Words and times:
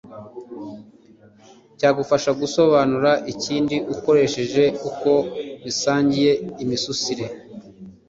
cyagufasha 1.77 2.31
gusobanura 2.41 3.11
ikindi 3.33 3.75
ukoresheje 3.93 4.63
uko 4.89 5.11
bisangiye 5.63 6.31
imisusire 6.63 7.25